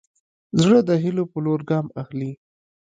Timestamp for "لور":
1.45-1.59